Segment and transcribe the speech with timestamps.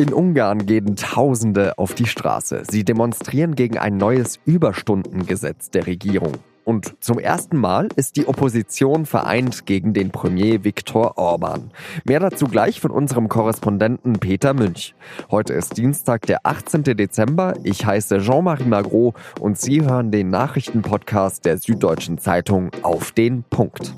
[0.00, 2.62] In Ungarn gehen Tausende auf die Straße.
[2.66, 6.32] Sie demonstrieren gegen ein neues Überstundengesetz der Regierung.
[6.64, 11.70] Und zum ersten Mal ist die Opposition vereint gegen den Premier Viktor Orban.
[12.04, 14.94] Mehr dazu gleich von unserem Korrespondenten Peter Münch.
[15.30, 16.82] Heute ist Dienstag, der 18.
[16.84, 17.52] Dezember.
[17.62, 23.92] Ich heiße Jean-Marie Magro und Sie hören den Nachrichtenpodcast der Süddeutschen Zeitung auf den Punkt.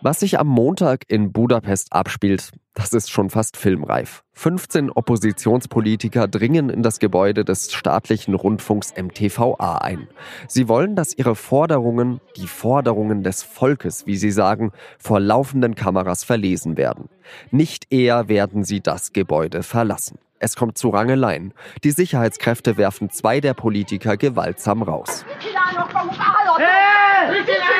[0.00, 4.22] Was sich am Montag in Budapest abspielt, das ist schon fast filmreif.
[4.34, 10.06] 15 Oppositionspolitiker dringen in das Gebäude des staatlichen Rundfunks MTVA ein.
[10.46, 14.70] Sie wollen, dass ihre Forderungen, die Forderungen des Volkes, wie sie sagen,
[15.00, 17.08] vor laufenden Kameras verlesen werden.
[17.50, 20.20] Nicht eher werden sie das Gebäude verlassen.
[20.38, 21.52] Es kommt zu Rangeleien.
[21.82, 25.24] Die Sicherheitskräfte werfen zwei der Politiker gewaltsam raus.
[26.58, 27.77] Hey!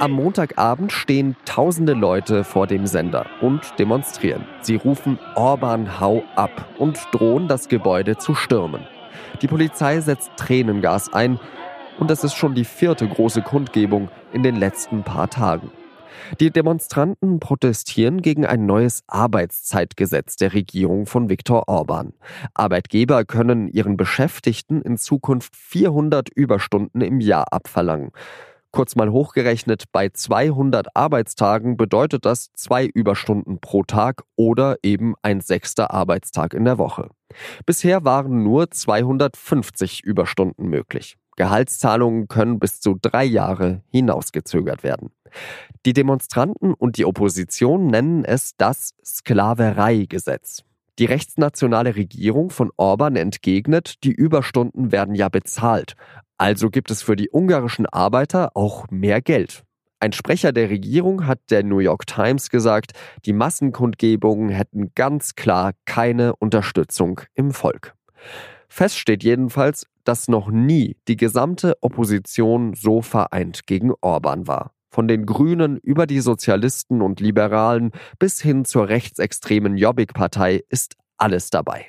[0.00, 4.46] Am Montagabend stehen tausende Leute vor dem Sender und demonstrieren.
[4.60, 8.86] Sie rufen Orban hau ab und drohen das Gebäude zu stürmen.
[9.42, 11.40] Die Polizei setzt Tränengas ein
[11.98, 15.72] und das ist schon die vierte große Kundgebung in den letzten paar Tagen.
[16.38, 22.12] Die Demonstranten protestieren gegen ein neues Arbeitszeitgesetz der Regierung von Viktor Orban.
[22.54, 28.12] Arbeitgeber können ihren Beschäftigten in Zukunft 400 Überstunden im Jahr abverlangen.
[28.78, 35.40] Kurz mal hochgerechnet, bei 200 Arbeitstagen bedeutet das zwei Überstunden pro Tag oder eben ein
[35.40, 37.10] sechster Arbeitstag in der Woche.
[37.66, 41.16] Bisher waren nur 250 Überstunden möglich.
[41.34, 45.10] Gehaltszahlungen können bis zu drei Jahre hinausgezögert werden.
[45.84, 50.62] Die Demonstranten und die Opposition nennen es das Sklavereigesetz.
[51.00, 55.94] Die rechtsnationale Regierung von Orban entgegnet, die Überstunden werden ja bezahlt.
[56.38, 59.64] Also gibt es für die ungarischen Arbeiter auch mehr Geld.
[60.00, 62.92] Ein Sprecher der Regierung hat der New York Times gesagt,
[63.24, 67.94] die Massenkundgebungen hätten ganz klar keine Unterstützung im Volk.
[68.68, 74.70] Fest steht jedenfalls, dass noch nie die gesamte Opposition so vereint gegen Orban war.
[74.90, 77.90] Von den Grünen über die Sozialisten und Liberalen
[78.20, 81.86] bis hin zur rechtsextremen Jobbik-Partei ist alles dabei.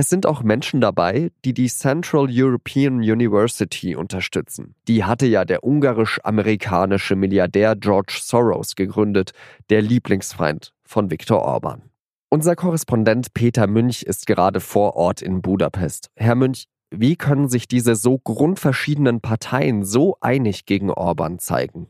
[0.00, 4.76] Es sind auch Menschen dabei, die die Central European University unterstützen.
[4.86, 9.32] Die hatte ja der ungarisch-amerikanische Milliardär George Soros gegründet,
[9.70, 11.82] der Lieblingsfeind von Viktor Orban.
[12.30, 16.12] Unser Korrespondent Peter Münch ist gerade vor Ort in Budapest.
[16.14, 21.88] Herr Münch, wie können sich diese so grundverschiedenen Parteien so einig gegen Orban zeigen?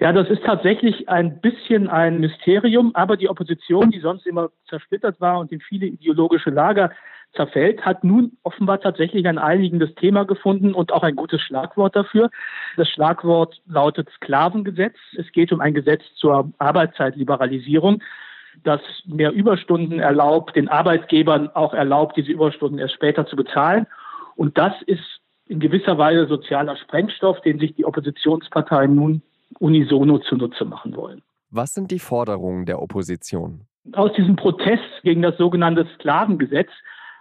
[0.00, 5.18] Ja, das ist tatsächlich ein bisschen ein Mysterium, aber die Opposition, die sonst immer zersplittert
[5.18, 6.90] war und in viele ideologische Lager
[7.34, 12.30] zerfällt, hat nun offenbar tatsächlich ein einigendes Thema gefunden und auch ein gutes Schlagwort dafür.
[12.76, 14.96] Das Schlagwort lautet Sklavengesetz.
[15.16, 18.02] Es geht um ein Gesetz zur Arbeitszeitliberalisierung,
[18.64, 23.86] das mehr Überstunden erlaubt, den Arbeitgebern auch erlaubt, diese Überstunden erst später zu bezahlen.
[24.36, 29.22] Und das ist in gewisser Weise sozialer Sprengstoff, den sich die Oppositionsparteien nun
[29.58, 31.22] unisono zunutze machen wollen.
[31.50, 33.66] Was sind die Forderungen der Opposition?
[33.92, 36.70] Aus diesem Protest gegen das sogenannte Sklavengesetz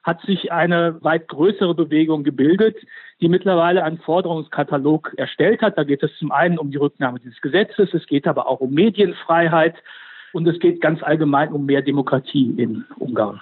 [0.03, 2.75] hat sich eine weit größere Bewegung gebildet,
[3.22, 5.78] die mittlerweile einen Forderungskatalog erstellt hat.
[5.78, 8.72] Da geht es zum einen um die Rücknahme dieses Gesetzes, es geht aber auch um
[8.72, 9.75] Medienfreiheit
[10.34, 13.41] und es geht ganz allgemein um mehr Demokratie in Ungarn.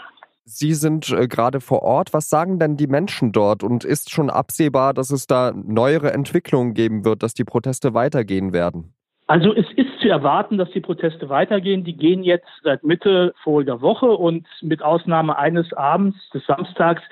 [0.52, 2.12] Sie sind äh, gerade vor Ort.
[2.12, 3.64] Was sagen denn die Menschen dort?
[3.64, 8.52] Und ist schon absehbar, dass es da neuere Entwicklungen geben wird, dass die Proteste weitergehen
[8.52, 8.96] werden?
[9.30, 11.84] Also es ist zu erwarten, dass die Proteste weitergehen.
[11.84, 17.04] Die gehen jetzt seit Mitte voriger Woche und mit Ausnahme eines Abends, des Samstags,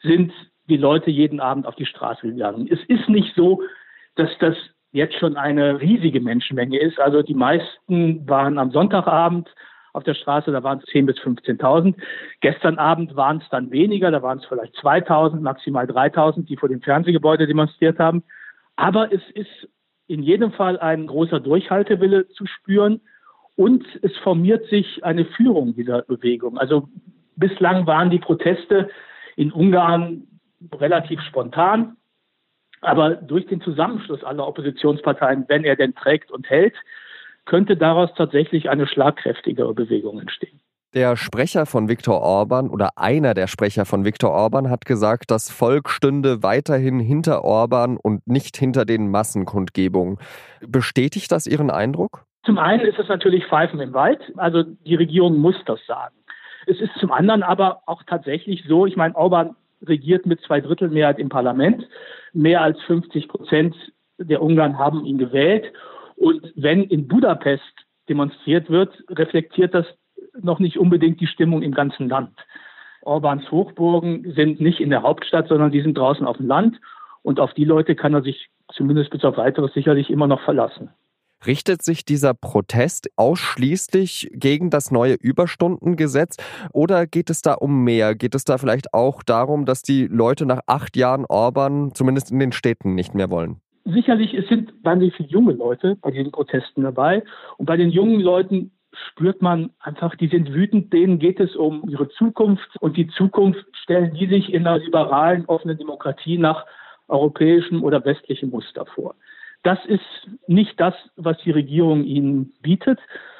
[0.00, 0.32] sind
[0.68, 2.68] die Leute jeden Abend auf die Straße gegangen.
[2.70, 3.62] Es ist nicht so,
[4.14, 4.54] dass das
[4.92, 7.00] jetzt schon eine riesige Menschenmenge ist.
[7.00, 9.52] Also die meisten waren am Sonntagabend
[9.92, 11.94] auf der Straße, da waren es 10.000 bis 15.000.
[12.42, 16.68] Gestern Abend waren es dann weniger, da waren es vielleicht 2.000, maximal 3.000, die vor
[16.68, 18.22] dem Fernsehgebäude demonstriert haben.
[18.76, 19.68] Aber es ist
[20.08, 23.00] in jedem Fall ein großer Durchhaltewille zu spüren
[23.56, 26.58] und es formiert sich eine Führung dieser Bewegung.
[26.58, 26.88] Also
[27.36, 28.88] bislang waren die Proteste
[29.36, 30.26] in Ungarn
[30.74, 31.96] relativ spontan,
[32.80, 36.74] aber durch den Zusammenschluss aller Oppositionsparteien, wenn er denn trägt und hält,
[37.44, 40.60] könnte daraus tatsächlich eine schlagkräftigere Bewegung entstehen.
[40.96, 45.50] Der Sprecher von Viktor Orban oder einer der Sprecher von Viktor Orban hat gesagt, das
[45.50, 50.16] Volk stünde weiterhin hinter Orban und nicht hinter den Massenkundgebungen.
[50.66, 52.24] Bestätigt das Ihren Eindruck?
[52.46, 54.22] Zum einen ist es natürlich Pfeifen im Wald.
[54.38, 56.14] Also die Regierung muss das sagen.
[56.66, 60.88] Es ist zum anderen aber auch tatsächlich so, ich meine, Orban regiert mit zwei Drittel
[60.88, 61.86] Mehrheit im Parlament.
[62.32, 63.76] Mehr als 50 Prozent
[64.16, 65.70] der Ungarn haben ihn gewählt.
[66.16, 69.84] Und wenn in Budapest demonstriert wird, reflektiert das
[70.42, 72.36] noch nicht unbedingt die Stimmung im ganzen Land.
[73.02, 76.80] Orbans Hochburgen sind nicht in der Hauptstadt, sondern die sind draußen auf dem Land.
[77.22, 80.90] Und auf die Leute kann er sich zumindest bis auf weiteres sicherlich immer noch verlassen.
[81.46, 86.36] Richtet sich dieser Protest ausschließlich gegen das neue Überstundengesetz
[86.72, 88.14] oder geht es da um mehr?
[88.14, 92.38] Geht es da vielleicht auch darum, dass die Leute nach acht Jahren Orban zumindest in
[92.38, 93.60] den Städten nicht mehr wollen?
[93.84, 97.22] Sicherlich, es sind wahnsinnig viele junge Leute bei diesen Protesten dabei.
[97.56, 98.72] Und bei den jungen Leuten
[99.10, 102.68] spürt man einfach, die sind wütend, denen geht es um ihre Zukunft.
[102.80, 106.66] Und die Zukunft stellen die sich in einer liberalen, offenen Demokratie nach
[107.08, 109.14] europäischem oder westlichem Muster vor.
[109.62, 110.00] Das ist
[110.46, 112.98] nicht das, was die Regierung ihnen bietet,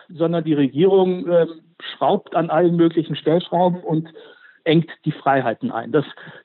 [0.08, 1.46] sondern die Regierung äh,
[1.80, 4.08] schraubt an allen möglichen Stellschrauben und
[4.64, 5.92] engt die Freiheiten ein.
[5.92, 6.04] Das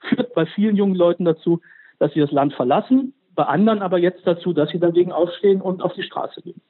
[0.09, 1.61] führt bei vielen jungen Leuten dazu,
[1.99, 5.81] dass sie das Land verlassen, bei anderen aber jetzt dazu, dass sie dagegen aufstehen und
[5.81, 6.61] auf die Straße gehen.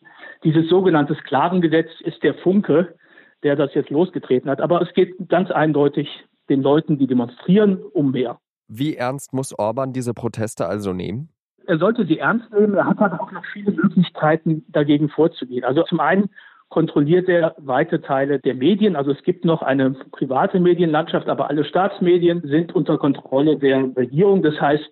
[0.43, 2.95] Dieses sogenannte Sklavengesetz ist der Funke,
[3.43, 4.61] der das jetzt losgetreten hat.
[4.61, 6.07] Aber es geht ganz eindeutig
[6.49, 8.39] den Leuten, die demonstrieren, um mehr.
[8.67, 11.29] Wie ernst muss Orban diese Proteste also nehmen?
[11.67, 12.75] Er sollte sie ernst nehmen.
[12.75, 15.63] Er hat aber auch noch viele Möglichkeiten, dagegen vorzugehen.
[15.63, 16.29] Also zum einen
[16.69, 18.95] kontrolliert er weite Teile der Medien.
[18.95, 24.41] Also es gibt noch eine private Medienlandschaft, aber alle Staatsmedien sind unter Kontrolle der Regierung.
[24.41, 24.89] Das heißt,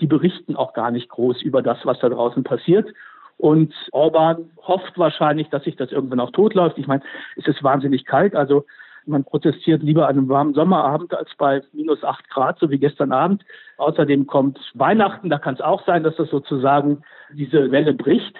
[0.00, 2.88] die berichten auch gar nicht groß über das, was da draußen passiert.
[3.38, 6.78] Und Orban hofft wahrscheinlich, dass sich das irgendwann auch totläuft.
[6.78, 7.02] Ich meine,
[7.36, 8.34] es ist wahnsinnig kalt.
[8.34, 8.64] Also
[9.06, 13.12] man protestiert lieber an einem warmen Sommerabend als bei minus acht Grad, so wie gestern
[13.12, 13.44] Abend.
[13.76, 17.02] Außerdem kommt Weihnachten, da kann es auch sein, dass das sozusagen
[17.32, 18.34] diese Welle bricht.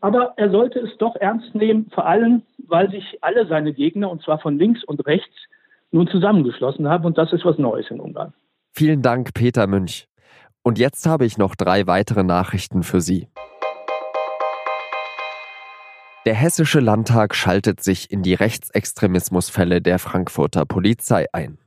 [0.00, 4.22] Aber er sollte es doch ernst nehmen, vor allem, weil sich alle seine Gegner, und
[4.22, 5.34] zwar von links und rechts,
[5.90, 7.04] nun zusammengeschlossen haben.
[7.04, 8.34] Und das ist was Neues in Ungarn.
[8.72, 10.06] Vielen Dank, Peter Münch.
[10.62, 13.28] Und jetzt habe ich noch drei weitere Nachrichten für Sie.
[16.26, 21.58] Der Hessische Landtag schaltet sich in die Rechtsextremismusfälle der Frankfurter Polizei ein.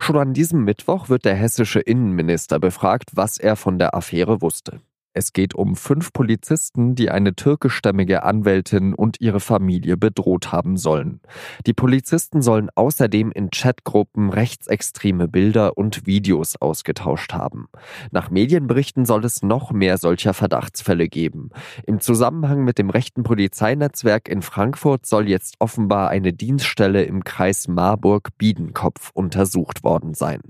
[0.00, 4.80] Schon an diesem Mittwoch wird der hessische Innenminister befragt, was er von der Affäre wusste.
[5.18, 11.20] Es geht um fünf Polizisten, die eine türkischstämmige Anwältin und ihre Familie bedroht haben sollen.
[11.66, 17.66] Die Polizisten sollen außerdem in Chatgruppen rechtsextreme Bilder und Videos ausgetauscht haben.
[18.12, 21.50] Nach Medienberichten soll es noch mehr solcher Verdachtsfälle geben.
[21.84, 27.66] Im Zusammenhang mit dem rechten Polizeinetzwerk in Frankfurt soll jetzt offenbar eine Dienststelle im Kreis
[27.66, 30.42] Marburg-Biedenkopf untersucht worden sein.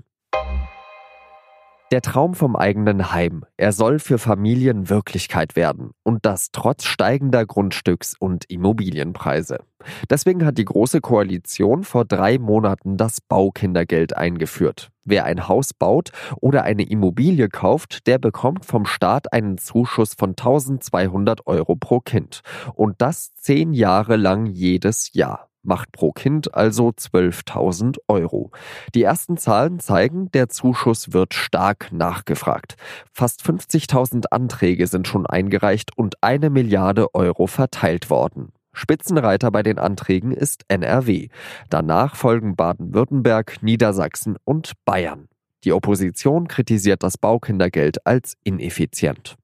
[1.91, 7.47] Der Traum vom eigenen Heim, er soll für Familien Wirklichkeit werden und das trotz steigender
[7.47, 9.63] Grundstücks- und Immobilienpreise.
[10.07, 14.89] Deswegen hat die Große Koalition vor drei Monaten das Baukindergeld eingeführt.
[15.03, 20.31] Wer ein Haus baut oder eine Immobilie kauft, der bekommt vom Staat einen Zuschuss von
[20.31, 22.41] 1200 Euro pro Kind.
[22.75, 28.51] Und das zehn Jahre lang jedes Jahr macht pro Kind also 12.000 Euro.
[28.95, 32.75] Die ersten Zahlen zeigen, der Zuschuss wird stark nachgefragt.
[33.11, 38.51] Fast 50.000 Anträge sind schon eingereicht und eine Milliarde Euro verteilt worden.
[38.73, 41.29] Spitzenreiter bei den Anträgen ist NRW.
[41.69, 45.27] Danach folgen Baden-Württemberg, Niedersachsen und Bayern.
[45.65, 49.35] Die Opposition kritisiert das Baukindergeld als ineffizient.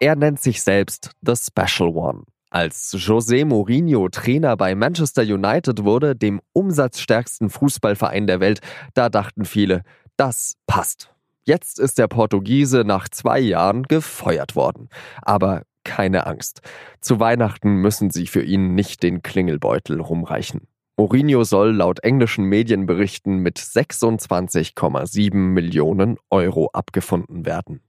[0.00, 2.24] Er nennt sich selbst The Special One.
[2.54, 8.60] Als José Mourinho Trainer bei Manchester United wurde, dem umsatzstärksten Fußballverein der Welt,
[8.94, 9.82] da dachten viele,
[10.16, 11.12] das passt.
[11.42, 14.88] Jetzt ist der Portugiese nach zwei Jahren gefeuert worden.
[15.22, 16.60] Aber keine Angst.
[17.00, 20.68] Zu Weihnachten müssen sie für ihn nicht den Klingelbeutel rumreichen.
[20.96, 27.80] Mourinho soll laut englischen Medienberichten mit 26,7 Millionen Euro abgefunden werden.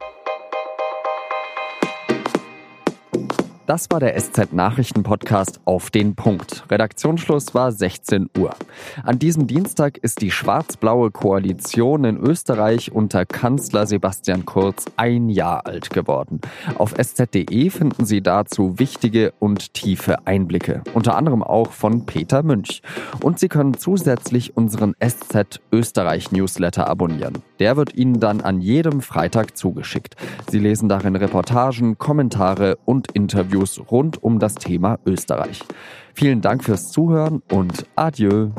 [3.67, 6.65] Das war der SZ Nachrichten Podcast auf den Punkt.
[6.69, 8.55] Redaktionsschluss war 16 Uhr.
[9.03, 15.65] An diesem Dienstag ist die schwarz-blaue Koalition in Österreich unter Kanzler Sebastian Kurz ein Jahr
[15.65, 16.41] alt geworden.
[16.77, 22.83] Auf sz.de finden Sie dazu wichtige und tiefe Einblicke, unter anderem auch von Peter Münch.
[23.23, 27.39] Und Sie können zusätzlich unseren SZ Österreich Newsletter abonnieren.
[27.57, 30.15] Der wird Ihnen dann an jedem Freitag zugeschickt.
[30.51, 35.61] Sie lesen darin Reportagen, Kommentare und Interviews Interviews rund um das Thema Österreich.
[36.13, 38.51] Vielen Dank fürs Zuhören und adieu.